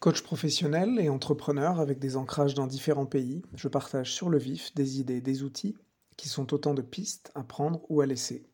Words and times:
Coach 0.00 0.22
professionnel 0.22 1.00
et 1.00 1.08
entrepreneur 1.08 1.80
avec 1.80 1.98
des 1.98 2.16
ancrages 2.16 2.54
dans 2.54 2.68
différents 2.68 3.06
pays, 3.06 3.42
je 3.56 3.66
partage 3.66 4.12
sur 4.12 4.30
le 4.30 4.38
vif 4.38 4.72
des 4.76 5.00
idées, 5.00 5.20
des 5.20 5.42
outils 5.42 5.76
qui 6.16 6.28
sont 6.28 6.54
autant 6.54 6.72
de 6.72 6.82
pistes 6.82 7.32
à 7.34 7.42
prendre 7.42 7.80
ou 7.88 8.00
à 8.00 8.06
laisser. 8.06 8.46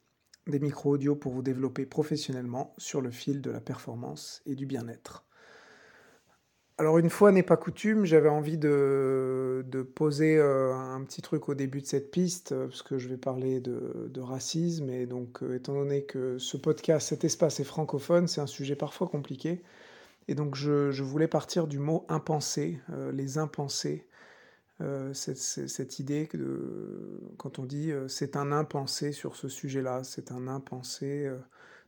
Des 0.46 0.58
micro-audio 0.58 1.16
pour 1.16 1.32
vous 1.32 1.42
développer 1.42 1.84
professionnellement 1.84 2.74
sur 2.78 3.02
le 3.02 3.10
fil 3.10 3.42
de 3.42 3.50
la 3.50 3.60
performance 3.60 4.40
et 4.46 4.54
du 4.54 4.64
bien-être. 4.64 5.26
Alors 6.78 6.96
une 6.96 7.10
fois 7.10 7.30
n'est 7.30 7.42
pas 7.42 7.58
coutume, 7.58 8.06
j'avais 8.06 8.30
envie 8.30 8.58
de, 8.58 9.64
poser 9.94 10.38
euh, 10.38 10.72
un 10.74 11.04
petit 11.04 11.20
truc 11.20 11.50
au 11.50 11.54
début 11.54 11.82
de 11.82 11.86
cette 11.86 12.10
piste, 12.10 12.52
euh, 12.52 12.66
parce 12.68 12.82
que 12.82 12.98
je 12.98 13.08
vais 13.08 13.16
parler 13.16 13.60
de, 13.60 14.20
racisme, 14.20 14.88
et 14.88 15.06
donc 15.06 15.42
euh, 15.42 15.54
étant 15.54 15.74
donné 15.74 16.04
que 16.04 16.38
ce 16.38 16.56
podcast, 16.56 17.08
cet 17.08 17.22
espace 17.22 17.60
est 17.60 17.64
francophone, 17.64 18.26
c'est 18.26 18.40
un 18.40 18.48
sujet 18.48 18.74
parfois 18.74 19.06
compliqué, 19.06 19.62
et 20.28 20.34
donc 20.34 20.54
je, 20.54 21.02
voulais 21.02 21.28
partir 21.28 21.66
du 21.66 21.78
mot 21.78 22.04
impensé, 22.08 22.80
les 23.12 23.38
impensés, 23.38 24.06
cette, 25.12 25.98
idée 25.98 26.26
que 26.26 27.20
quand 27.36 27.58
on 27.58 27.64
dit 27.64 27.92
c'est 28.08 28.36
un 28.36 28.52
impensé 28.52 29.12
sur 29.12 29.36
ce 29.36 29.48
sujet-là, 29.48 30.04
c'est 30.04 30.32
un 30.32 30.48
impensé 30.48 31.30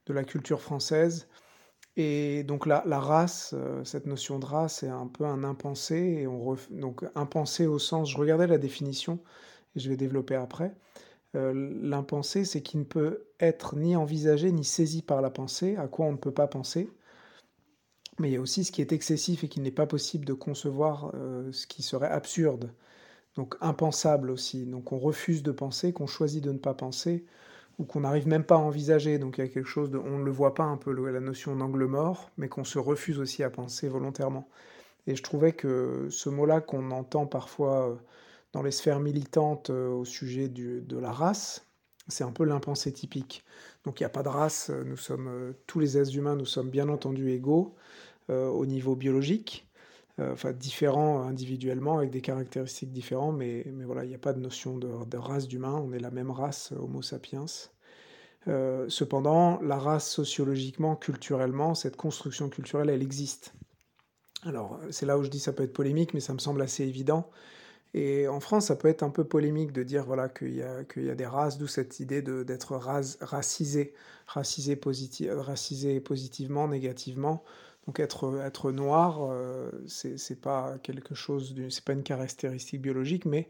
de 0.07 0.13
la 0.13 0.25
culture 0.25 0.61
française, 0.61 1.29
et 1.97 2.45
donc 2.45 2.67
la, 2.67 2.83
race, 3.01 3.55
euh, 3.57 3.83
cette 3.85 4.07
notion 4.07 4.39
de 4.39 4.45
race 4.45 4.83
est 4.83 4.89
un 4.89 5.07
peu 5.07 5.25
un 5.25 5.45
impensé, 5.45 5.97
et 5.97 6.27
on 6.27 6.57
donc 6.71 7.05
impensé 7.15 7.67
au 7.67 7.79
sens, 7.79 8.11
je 8.11 8.19
regardais 8.19 8.47
la 8.47 8.59
définition, 8.59 9.19
et 9.75 9.81
je 9.81 9.89
vais 9.89 9.97
développer 9.97 10.35
après. 10.35 10.75
Euh, 11.35 11.53
l'impensé, 11.83 12.45
c'est 12.45 12.61
qui 12.63 12.77
ne 12.77 12.85
peut 12.85 13.27
être 13.41 13.77
ni 13.77 13.97
envisagé 13.97 14.53
ni 14.53 14.65
saisi 14.65 15.03
par 15.03 15.23
la 15.23 15.31
pensée, 15.31 15.77
à 15.77 15.89
quoi 15.89 16.07
on 16.07 16.13
ne 16.13 16.17
peut 16.19 16.33
pas 16.33 16.47
penser. 16.47 16.91
Mais 18.19 18.31
il 18.31 18.33
y 18.33 18.37
a 18.37 18.41
aussi 18.41 18.65
ce 18.65 18.73
qui 18.73 18.81
est 18.81 18.93
excessif 18.93 19.45
et 19.45 19.49
qui 19.49 19.61
n'est 19.61 19.71
pas 19.71 19.87
possible 19.87 20.25
de 20.25 20.33
concevoir, 20.33 21.11
euh, 21.15 21.51
ce 21.53 21.67
qui 21.67 21.83
serait 21.83 22.09
absurde. 22.09 22.73
Donc 23.35 23.57
impensable 23.61 24.31
aussi. 24.31 24.65
Donc 24.65 24.93
on 24.93 24.99
refuse 24.99 25.43
de 25.43 25.53
penser, 25.53 25.93
qu'on 25.93 26.07
choisit 26.07 26.43
de 26.43 26.53
ne 26.53 26.59
pas 26.59 26.73
penser, 26.73 27.27
ou 27.79 27.85
qu'on 27.85 28.01
n'arrive 28.01 28.27
même 28.27 28.45
pas 28.45 28.55
à 28.55 28.59
envisager. 28.59 29.19
Donc 29.19 29.37
il 29.37 29.43
y 29.43 29.45
a 29.45 29.49
quelque 29.49 29.69
chose 29.69 29.91
de, 29.91 29.99
on 29.99 30.19
ne 30.19 30.25
le 30.25 30.31
voit 30.31 30.55
pas 30.55 30.65
un 30.65 30.79
peu 30.79 30.93
la 31.11 31.21
notion 31.21 31.55
d'angle 31.55 31.85
mort, 31.85 32.31
mais 32.39 32.49
qu'on 32.49 32.65
se 32.65 32.79
refuse 32.79 33.19
aussi 33.19 33.43
à 33.43 33.51
penser 33.51 33.89
volontairement. 33.89 34.49
Et 35.07 35.15
je 35.15 35.23
trouvais 35.23 35.53
que 35.53 36.09
ce 36.11 36.31
mot-là 36.31 36.61
qu'on 36.61 36.91
entend 36.91 37.27
parfois 37.27 37.91
euh, 37.91 37.95
dans 38.53 38.63
les 38.63 38.73
sphères 38.73 39.01
militantes 39.01 39.71
euh, 39.71 39.91
au 39.91 40.07
sujet 40.07 40.49
de 40.49 40.99
la 40.99 41.13
race, 41.13 41.67
c'est 42.09 42.25
un 42.25 42.33
peu 42.33 42.45
l'impensé 42.45 42.93
typique. 42.93 43.45
Donc 43.85 44.01
il 44.01 44.05
n'y 44.05 44.07
a 44.07 44.11
pas 44.11 44.23
de 44.23 44.29
race, 44.29 44.71
nous 44.71 44.97
sommes 44.97 45.55
tous 45.67 45.79
les 45.79 45.99
êtres 45.99 46.17
humains, 46.17 46.37
nous 46.37 46.47
sommes 46.47 46.71
bien 46.71 46.89
entendu 46.89 47.31
égaux 47.31 47.75
au 48.29 48.67
niveau 48.67 48.97
biologique, 48.97 49.67
enfin 50.19 50.53
différents 50.53 51.23
individuellement 51.23 51.99
avec 51.99 52.11
des 52.11 52.21
caractéristiques 52.21 52.93
différentes, 52.93 53.37
mais, 53.37 53.65
mais 53.73 53.85
voilà, 53.85 54.05
il 54.05 54.09
n'y 54.09 54.15
a 54.15 54.19
pas 54.19 54.33
de 54.33 54.41
notion 54.41 54.79
de, 54.79 55.17
race 55.17 55.47
d'humain, 55.47 55.75
on 55.75 55.93
est 55.93 55.99
la 55.99 56.11
même 56.11 56.31
race, 56.31 56.73
Homo 56.73 57.03
sapiens. 57.03 57.47
Euh, 58.49 58.87
cependant, 58.89 59.61
la 59.63 59.77
race 59.77 60.09
sociologiquement, 60.09 60.95
culturellement, 60.97 61.75
cette 61.75 61.97
construction 61.97 62.49
culturelle, 62.49 62.91
elle 62.91 63.03
existe. 63.03 63.53
Alors, 64.45 64.79
c'est 64.91 65.07
là 65.07 65.19
où 65.19 65.25
je 65.25 65.31
dis 65.31 65.41
ça 65.41 65.53
peut 65.53 65.65
être 65.65 65.73
polémique, 65.73 66.15
mais 66.15 66.21
ça 66.21 66.33
me 66.33 66.39
semble 66.39 66.63
assez 66.63 66.85
évident. 66.85 67.29
Et 67.95 68.29
en 68.29 68.41
France, 68.41 68.67
ça 68.67 68.77
peut 68.77 68.89
être 68.89 69.03
un 69.03 69.11
peu 69.11 69.25
polémique 69.25 69.73
de 69.73 69.83
dire 69.83 70.05
voilà, 70.05 70.29
qu'il 70.29 70.55
y, 70.55 70.59
y, 70.59 71.11
a 71.11 71.15
des 71.15 71.27
races, 71.27 71.59
d'où 71.59 71.67
cette 71.67 71.99
idée 71.99 72.23
d'être 72.23 72.77
racisé, 72.77 73.95
racisé, 74.27 74.79
racisé 75.31 76.01
positivement, 76.01 76.69
négativement. 76.69 77.43
Donc 77.87 78.01
être, 78.01 78.73
noir, 78.73 79.21
euh, 79.23 79.71
c'est 79.87 80.41
pas 80.41 80.77
quelque 80.83 81.15
chose, 81.15 81.55
c'est 81.71 81.85
pas 81.85 81.93
une 81.93 82.03
caractéristique 82.03 82.83
biologique, 82.83 83.25
mais 83.27 83.49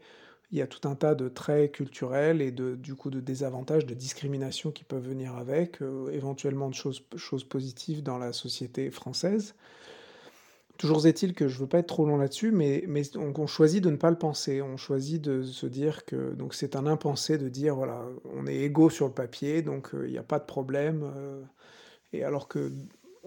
il 0.51 0.57
y 0.57 0.61
a 0.61 0.67
tout 0.67 0.87
un 0.87 0.95
tas 0.95 1.15
de 1.15 1.27
traits 1.27 1.73
culturels 1.73 2.41
et 2.41 2.51
de, 2.51 2.75
du 2.75 2.95
coup 2.95 3.09
de 3.09 3.19
désavantages, 3.19 3.85
de 3.85 3.93
discrimination 3.93 4.71
qui 4.71 4.83
peuvent 4.83 5.05
venir 5.05 5.35
avec, 5.35 5.81
euh, 5.81 6.09
éventuellement 6.11 6.69
de 6.69 6.75
choses, 6.75 7.43
positives 7.49 8.01
dans 8.01 8.17
la 8.17 8.31
société 8.31 8.89
française. 8.89 9.55
Toujours 10.77 11.05
est-il 11.07 11.33
que 11.33 11.47
je 11.47 11.57
veux 11.57 11.67
pas 11.67 11.79
être 11.79 11.87
trop 11.87 12.05
long 12.05 12.17
là-dessus, 12.17 12.51
mais, 12.51 12.85
on, 13.15 13.47
choisit 13.47 13.83
de 13.83 13.89
ne 13.89 13.97
pas 13.97 14.11
le 14.11 14.17
penser. 14.17 14.61
On 14.61 14.77
choisit 14.77 15.21
de 15.21 15.41
se 15.41 15.65
dire 15.65 16.05
que 16.05 16.33
donc 16.35 16.53
c'est 16.53 16.75
un 16.75 16.85
impensé 16.85 17.39
de 17.39 17.49
dire 17.49 17.75
voilà, 17.75 18.05
on 18.35 18.45
est 18.45 18.57
égaux 18.57 18.91
sur 18.91 19.07
le 19.07 19.13
papier, 19.13 19.63
donc 19.63 19.93
euh, 19.95 20.07
il 20.07 20.11
n'y 20.11 20.19
a 20.19 20.23
pas 20.23 20.39
de 20.39 20.45
problème. 20.45 21.03
Euh, 21.15 21.41
et 22.13 22.23
alors 22.23 22.47
que 22.47 22.71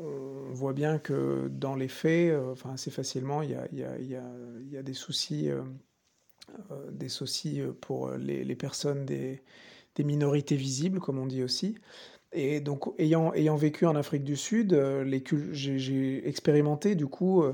on 0.01 0.53
voit 0.53 0.73
bien 0.73 0.99
que 0.99 1.49
dans 1.49 1.75
les 1.75 1.89
faits, 1.89 2.35
enfin 2.51 2.73
assez 2.73 2.91
facilement, 2.91 3.43
il 3.43 3.51
y 3.51 4.77
a, 4.77 4.83
des 4.83 4.95
soucis 4.95 5.51
euh, 6.71 6.91
des 6.91 7.09
soucis 7.09 7.61
euh, 7.61 7.73
pour 7.81 8.11
les, 8.13 8.55
personnes 8.57 9.05
des, 9.05 9.43
minorités 9.99 10.57
visibles, 10.57 10.99
comme 10.99 11.19
on 11.19 11.27
dit 11.27 11.43
aussi. 11.43 11.77
Et 12.33 12.61
donc, 12.61 12.85
ayant, 12.99 13.57
vécu 13.57 13.87
en 13.87 13.97
Afrique 13.97 14.25
du 14.25 14.37
Sud, 14.37 14.73
euh, 14.73 15.05
j'ai 15.53 16.27
expérimenté 16.29 16.95
du 16.95 17.07
coup 17.07 17.45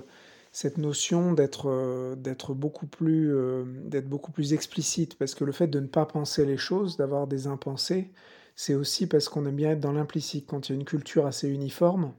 cette 0.52 0.78
notion 0.78 1.32
d'être 1.32 2.54
beaucoup 2.54 2.86
plus 2.86 4.52
explicite, 4.52 5.18
parce 5.18 5.34
que 5.34 5.44
le 5.44 5.52
fait 5.52 5.66
de 5.66 5.80
ne 5.80 5.88
pas 5.88 6.06
penser 6.06 6.46
les 6.46 6.56
choses, 6.56 6.96
d'avoir 6.96 7.26
des 7.26 7.46
impensés, 7.48 8.12
c'est 8.54 8.74
aussi 8.74 9.06
parce 9.08 9.28
qu'on 9.28 9.44
aime 9.46 9.56
bien 9.56 9.72
être 9.72 9.80
dans 9.80 9.92
l'implicite. 9.92 10.46
Quand 10.46 10.68
il 10.68 10.72
y 10.72 10.76
a 10.76 10.78
une 10.78 10.86
culture 10.86 11.26
assez 11.26 11.48
uniforme, 11.48 12.12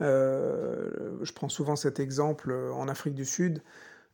je 0.00 1.32
prends 1.32 1.48
souvent 1.48 1.76
cet 1.76 2.00
exemple 2.00 2.52
en 2.52 2.88
Afrique 2.88 3.14
du 3.14 3.24
Sud 3.24 3.62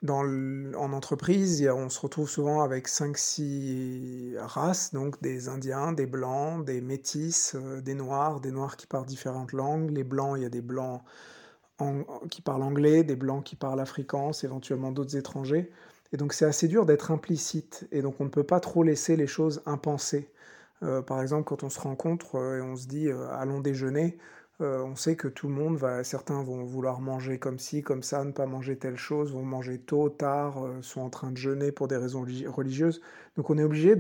en 0.08 0.92
entreprise, 0.92 1.66
on 1.69 1.88
se 1.88 2.00
retrouve 2.00 2.28
souvent 2.28 2.60
avec 2.60 2.88
5-6 2.88 4.38
races, 4.38 4.92
donc 4.92 5.20
des 5.22 5.48
Indiens, 5.48 5.92
des 5.92 6.06
Blancs, 6.06 6.64
des 6.64 6.80
Métis, 6.80 7.54
euh, 7.54 7.80
des 7.80 7.94
Noirs, 7.94 8.41
des 8.41 8.50
Noirs 8.50 8.76
qui 8.76 8.86
parlent 8.86 9.06
différentes 9.06 9.52
langues. 9.52 9.91
Les 9.91 10.04
Blancs, 10.04 10.34
il 10.36 10.42
y 10.42 10.46
a 10.46 10.50
des 10.50 10.60
Blancs 10.60 11.02
qui 12.30 12.41
parlent 12.41 12.62
anglais, 12.62 13.04
des 13.04 13.16
Blancs 13.16 13.44
qui 13.44 13.54
parlent 13.54 13.80
afrikaans, 13.80 14.32
éventuellement 14.42 14.92
d'autres 14.92 15.16
étrangers. 15.16 15.70
Et 16.12 16.16
donc 16.16 16.32
c'est 16.32 16.46
assez 16.46 16.69
dur 16.69 16.86
d'être 16.86 17.10
implicite, 17.10 17.86
et 17.92 18.00
donc 18.00 18.20
on 18.20 18.25
ne 18.25 18.30
peut 18.30 18.44
pas 18.44 18.60
trop 18.60 18.82
laisser 18.82 19.16
les 19.16 19.26
choses 19.26 19.62
impensées. 19.66 20.30
Euh, 20.82 21.02
par 21.02 21.20
exemple, 21.20 21.44
quand 21.44 21.64
on 21.64 21.70
se 21.70 21.80
rencontre 21.80 22.36
euh, 22.36 22.58
et 22.58 22.62
on 22.62 22.76
se 22.76 22.86
dit 22.86 23.10
allons 23.10 23.60
déjeuner, 23.60 24.16
euh, 24.62 24.83
on 24.83 24.97
sait 24.97 25.17
que 25.17 25.28
tout 25.28 25.49
le 25.49 25.55
monde 25.55 25.77
va, 25.77 26.03
certains 26.03 26.43
vont 26.43 26.65
vouloir 26.65 27.00
manger 27.00 27.39
comme 27.39 27.59
ci, 27.59 27.83
comme 27.83 28.03
ça, 28.03 28.25
ne 28.25 28.33
pas 28.33 28.47
manger 28.47 28.78
telle 28.78 28.97
chose, 28.97 29.33
vont 29.33 29.43
manger 29.43 29.78
tôt, 29.78 30.09
tard, 30.09 30.65
euh, 30.65 30.81
sont 30.81 31.03
en 31.03 31.11
train 31.11 31.31
de 31.31 31.37
jeûner 31.37 31.72
pour 31.72 31.89
des 31.89 31.97
raisons 31.97 32.25
religieuses. 32.49 33.03
Donc 33.37 33.50
on 33.50 33.59
est 33.59 33.65
obligé 33.65 33.97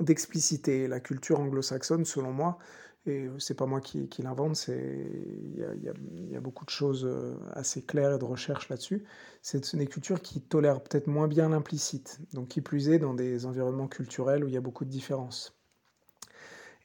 d'expliciter. 0.00 0.88
La 0.88 1.00
culture 1.00 1.40
anglo-saxonne, 1.40 2.06
selon 2.06 2.32
moi, 2.32 2.58
et 3.06 3.28
c'est 3.38 3.54
pas 3.54 3.66
moi 3.66 3.80
qui, 3.80 4.08
l'invente, 4.22 4.68
il 4.68 6.30
y, 6.30 6.36
a 6.36 6.40
beaucoup 6.40 6.64
de 6.64 6.70
choses 6.70 7.04
euh, 7.04 7.34
assez 7.52 7.82
claires 7.82 8.14
et 8.14 8.18
de 8.18 8.24
recherche 8.24 8.68
là-dessus. 8.68 9.04
C'est 9.42 9.72
une 9.72 9.86
culture 9.88 10.20
qui 10.20 10.40
tolère 10.40 10.82
peut-être 10.82 11.06
moins 11.06 11.28
bien 11.28 11.48
l'implicite, 11.48 12.18
donc 12.32 12.48
qui 12.48 12.60
plus 12.60 12.88
est 12.90 12.98
dans 12.98 13.14
des 13.14 13.46
environnements 13.46 13.88
culturels 13.88 14.44
où 14.44 14.48
il 14.48 14.54
y 14.54 14.58
a 14.58 14.60
beaucoup 14.60 14.84
de 14.84 14.90
différences. 14.90 15.54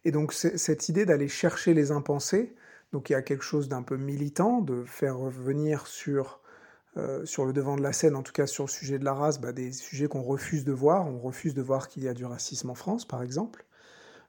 Et 0.06 0.12
donc 0.12 0.34
cette 0.34 0.90
idée 0.90 1.06
d'aller 1.06 1.28
chercher 1.28 1.74
les 1.74 1.92
impensés, 1.92 2.56
donc 2.94 3.09
il 3.09 3.14
y 3.14 3.16
a 3.16 3.24
quelque 3.24 3.44
chose 3.44 3.68
d'un 3.68 3.81
peu 3.81 3.98
militant, 3.98 4.62
de 4.62 4.84
faire 4.86 5.18
revenir 5.18 5.88
sur, 5.88 6.40
euh, 6.96 7.26
sur 7.26 7.44
le 7.44 7.52
devant 7.52 7.76
de 7.76 7.81
la 7.81 7.92
scène, 7.92 8.16
en 8.16 8.22
tout 8.22 8.31
cas 8.31 8.46
sur 8.46 8.66
le 8.66 8.70
sujet 8.70 9.00
de 9.00 9.04
la 9.04 9.16
race, 9.16 9.42
bah, 9.42 9.52
des 9.52 9.74
sujets 9.74 10.08
qu'on 10.08 10.22
refuse 10.22 10.64
de 10.64 10.72
voir. 10.72 11.08
On 11.08 11.18
refuse 11.18 11.56
de 11.56 11.62
voir 11.64 11.88
qu'il 11.88 12.04
y 12.04 12.08
a 12.08 12.14
du 12.14 12.24
racisme 12.24 12.70
en 12.70 12.76
France, 12.76 13.06
par 13.06 13.24
exemple. 13.24 13.66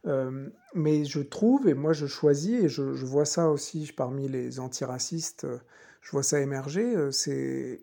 Euh, 0.07 0.49
mais 0.75 1.05
je 1.05 1.21
trouve, 1.21 1.69
et 1.69 1.75
moi 1.75 1.93
je 1.93 2.07
choisis, 2.07 2.65
et 2.65 2.69
je, 2.71 2.83
vois 2.83 3.27
ça 3.27 3.51
aussi 3.51 3.93
parmi 3.95 4.29
les 4.29 4.59
antiracistes, 4.61 5.47
je 6.01 6.11
vois 6.11 6.23
ça 6.23 6.41
émerger, 6.41 6.95
c'est 7.11 7.81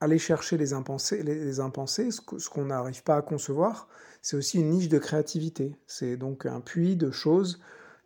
aller 0.00 0.18
chercher 0.18 0.56
les 0.56 0.72
impensés, 0.72 1.22
les, 1.22 1.60
impensés 1.60 2.10
ce 2.10 2.48
qu'on 2.48 2.66
n'arrive 2.66 3.02
pas 3.02 3.16
à 3.16 3.22
concevoir, 3.22 3.88
c'est 4.20 4.36
aussi 4.36 4.58
une 4.58 4.70
niche 4.70 4.88
de 4.88 4.98
créativité. 4.98 5.76
C'est 5.86 6.16
donc 6.16 6.46
un 6.46 6.60
puits 6.60 6.96
de 6.96 7.10
choses 7.10 7.60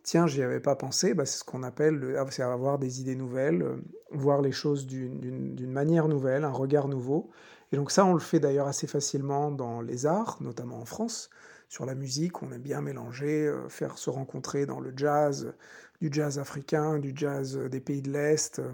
tiens, 0.08 0.26
j'y 0.26 0.42
avais 0.42 0.60
pas 0.60 0.74
pensé, 0.74 1.12
bah, 1.12 1.26
c'est 1.26 1.38
ce 1.38 1.44
qu'on 1.44 1.62
appelle, 1.62 2.16
avoir 2.38 2.78
des 2.78 3.02
idées 3.02 3.14
nouvelles, 3.14 3.62
euh, 3.62 3.76
voir 4.10 4.40
les 4.40 4.52
choses 4.52 4.86
d'une 4.86 5.70
manière 5.70 6.08
nouvelle, 6.08 6.44
un 6.44 6.50
regard 6.50 6.88
nouveau. 6.88 7.30
Et 7.72 7.76
donc 7.76 7.90
ça, 7.90 8.06
on 8.06 8.14
le 8.14 8.20
fait 8.20 8.40
d'ailleurs 8.40 8.68
assez 8.68 8.86
facilement 8.86 9.50
dans 9.50 9.82
les 9.82 10.06
arts, 10.06 10.38
notamment 10.40 10.80
en 10.80 10.86
France. 10.86 11.28
Sur 11.68 11.84
la 11.84 11.94
musique, 11.94 12.42
on 12.42 12.50
aime 12.52 12.62
bien 12.62 12.80
mélanger, 12.80 13.46
euh, 13.46 13.68
faire 13.68 13.98
se 13.98 14.08
rencontrer 14.08 14.64
dans 14.64 14.80
le 14.80 14.94
jazz, 14.96 15.52
du 16.00 16.08
jazz 16.10 16.38
africain, 16.38 16.98
du 16.98 17.12
jazz 17.14 17.58
des 17.70 17.80
pays 17.80 18.00
de 18.00 18.10
l'Est, 18.10 18.60
euh, 18.60 18.72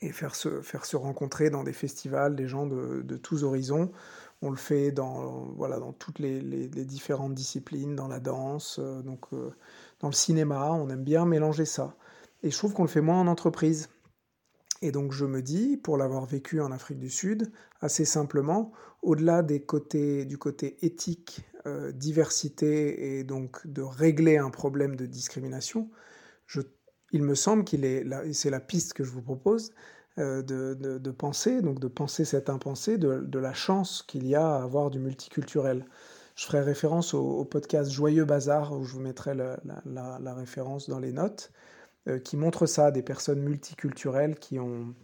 et 0.00 0.10
faire 0.10 0.34
se, 0.34 0.62
faire 0.62 0.86
se 0.86 0.96
rencontrer 0.96 1.50
dans 1.50 1.64
des 1.64 1.74
festivals 1.74 2.34
des 2.34 2.48
gens 2.48 2.66
de 2.66 3.16
tous 3.16 3.44
horizons. 3.44 3.92
On 4.46 4.50
le 4.50 4.56
fait 4.56 4.92
dans, 4.92 5.52
voilà, 5.56 5.80
dans 5.80 5.92
toutes 5.92 6.20
les, 6.20 6.68
différentes 6.68 7.34
disciplines, 7.34 7.96
dans 7.96 8.06
la 8.06 8.20
danse, 8.20 8.78
donc 8.78 9.30
dans 10.00 10.08
le 10.08 10.14
cinéma, 10.14 10.70
on 10.72 10.88
aime 10.88 11.02
bien 11.02 11.26
mélanger 11.26 11.64
ça. 11.64 11.96
Et 12.44 12.50
je 12.52 12.56
trouve 12.56 12.72
qu'on 12.72 12.84
le 12.84 12.88
fait 12.88 13.00
moins 13.00 13.18
en 13.18 13.26
entreprise. 13.26 13.88
Et 14.82 14.92
donc 14.92 15.10
je 15.10 15.24
me 15.24 15.42
dis, 15.42 15.76
pour 15.76 15.96
l'avoir 15.96 16.26
vécu 16.26 16.60
en 16.60 16.70
Afrique 16.70 17.00
du 17.00 17.10
Sud, 17.10 17.50
assez 17.80 18.04
simplement, 18.04 18.70
au-delà 19.02 19.42
des 19.42 19.62
côtés, 19.62 20.24
du 20.26 20.38
côté 20.38 20.76
éthique, 20.86 21.40
euh, 21.66 21.90
diversité 21.90 23.18
et 23.18 23.24
donc 23.24 23.66
de 23.66 23.82
régler 23.82 24.36
un 24.36 24.50
problème 24.50 24.94
de 24.94 25.06
discrimination, 25.06 25.90
il 27.12 27.22
me 27.22 27.34
semble 27.34 27.64
qu'il 27.64 27.84
est, 27.84 28.04
c'est 28.32 28.50
la 28.50 28.60
piste 28.60 28.92
que 28.92 29.02
je 29.02 29.10
vous 29.10 29.22
propose, 29.22 29.72
euh, 30.18 30.40
de, 30.42 31.10
penser, 31.10 31.60
donc 31.60 31.78
de 31.78 31.88
penser 31.88 32.24
cette 32.24 32.48
impensée, 32.48 32.96
de, 32.96 33.20
de 33.20 33.38
la 33.38 33.52
chance 33.52 34.02
qu'il 34.02 34.26
y 34.26 34.34
a 34.34 34.56
à 34.56 34.62
avoir 34.62 34.90
du 34.90 34.98
multiculturel. 34.98 35.84
Je 36.36 36.46
ferai 36.46 36.62
référence 36.62 37.12
au, 37.12 37.44
podcast 37.44 37.90
Joyeux 37.90 38.24
Bazar, 38.24 38.72
où 38.72 38.84
je 38.84 38.94
vous 38.94 39.00
mettrai 39.00 39.34
la, 39.34 40.34
référence 40.34 40.88
dans 40.88 41.00
les 41.00 41.12
notes, 41.12 41.52
euh, 42.08 42.18
qui 42.18 42.38
montre 42.38 42.64
ça, 42.64 42.90
des 42.90 43.02
personnes 43.02 43.40
multiculturelles 43.40 44.38
qui 44.38 44.58
ont, 44.58 44.94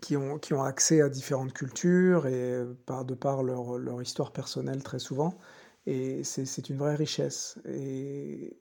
qui 0.00 0.16
ont, 0.16 0.38
qui 0.38 0.54
ont 0.54 0.62
accès 0.64 1.00
à 1.00 1.08
différentes 1.08 1.52
cultures, 1.52 2.26
et 2.26 2.64
par, 2.86 3.04
de 3.04 3.14
par 3.14 3.44
leur, 3.44 3.78
leur 3.78 4.02
histoire 4.02 4.32
personnelle 4.32 4.82
très 4.82 4.98
souvent. 4.98 5.38
Et 5.86 6.24
c'est 6.24 6.68
une 6.68 6.78
vraie 6.78 6.96
richesse. 6.96 7.58
Et, 7.66 8.56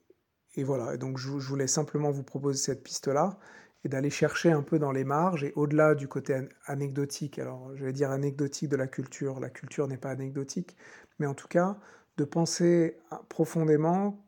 et 0.56 0.63
voilà, 0.63 0.97
donc 0.97 1.18
je, 1.18 1.39
je 1.39 1.47
voulais 1.47 1.68
simplement 1.68 2.12
vous 2.12 2.24
proposer 2.24 2.59
cette 2.59 2.83
piste-là 2.83 3.39
et 3.83 3.89
d'aller 3.89 4.09
chercher 4.09 4.51
un 4.51 4.62
peu 4.62 4.80
dans 4.80 4.91
les 4.91 5.03
marges 5.03 5.44
et 5.44 5.53
au-delà 5.56 5.95
du 5.95 6.07
côté 6.07 6.39
anecdotique. 6.65 7.39
Alors, 7.39 7.75
je 7.75 7.85
vais 7.85 7.94
dire 7.94 8.12
anecdotique 8.12 8.69
de 8.69 8.77
la 8.77 8.88
culture. 8.88 9.39
La 9.39 9.50
culture 9.50 9.88
n'est 9.88 9.97
pas 9.97 10.12
anecdotique, 10.12 10.77
mais 11.19 11.25
en 11.25 11.33
tout 11.33 11.47
cas, 11.47 11.77
de 12.18 12.24
penser 12.24 12.97
profondément 13.30 14.25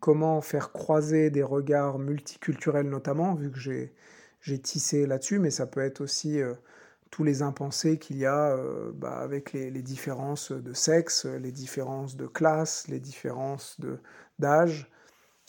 comment 0.00 0.40
faire 0.40 0.72
croiser 0.72 1.30
des 1.30 1.42
regards 1.42 1.98
multiculturels 1.98 2.88
notamment, 2.88 3.34
vu 3.34 3.50
que 3.50 3.58
j'ai 3.58 4.58
tissé 4.60 5.06
là-dessus, 5.06 5.38
mais 5.38 5.50
ça 5.50 5.66
peut 5.66 5.80
être 5.80 6.00
aussi 6.00 6.40
euh, 6.40 6.54
tous 7.10 7.24
les 7.24 7.42
impensés 7.42 7.98
qu'il 7.98 8.16
y 8.18 8.26
a 8.26 8.56
euh, 8.56 8.92
bah, 8.94 9.18
avec 9.18 9.52
les, 9.52 9.70
différences 9.82 10.52
de 10.52 10.72
sexe, 10.72 11.24
les 11.24 11.52
différences 11.52 12.16
de 12.16 12.26
classe, 12.26 12.86
les 12.88 13.00
différences 13.00 13.78
d'âge. 14.38 14.90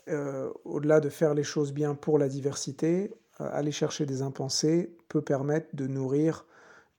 Euh, 0.08 0.52
au-delà 0.66 1.02
de 1.02 1.10
faire 1.10 1.36
les 1.36 1.44
choses 1.44 1.72
bien 1.72 1.94
pour 1.94 2.18
la 2.18 2.30
diversité, 2.30 3.14
aller 3.40 3.72
chercher 3.72 4.06
des 4.06 4.22
impensés 4.22 4.96
peut 5.08 5.22
permettre 5.22 5.68
de 5.74 5.88
nourrir 5.88 6.46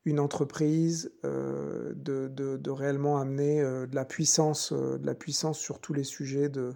une 0.07 0.19
entreprise, 0.19 1.13
euh, 1.25 1.93
de, 1.95 2.71
réellement 2.71 3.19
amener 3.19 3.61
euh, 3.61 3.87
de, 3.87 3.95
la 3.95 4.05
puissance, 4.05 4.73
de 4.73 5.05
la 5.05 5.15
puissance 5.15 5.59
sur 5.59 5.81
tous 5.81 5.93
les 5.93 6.05
sujets 6.05 6.49
de, 6.49 6.73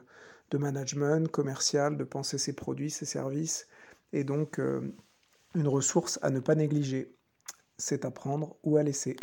de, 0.50 0.58
management 0.58 1.30
commercial, 1.30 1.96
de 1.96 2.04
penser 2.04 2.38
ses 2.38 2.52
produits, 2.52 2.90
ses 2.90 3.06
services, 3.06 3.66
et 4.12 4.24
donc 4.24 4.60
une 5.54 5.68
ressource 5.68 6.18
à 6.22 6.30
ne 6.30 6.40
pas 6.40 6.54
négliger. 6.54 7.16
C'est 7.78 8.04
à 8.04 8.10
prendre 8.10 8.56
ou 8.62 8.76
à 8.76 8.82
laisser. 8.82 9.16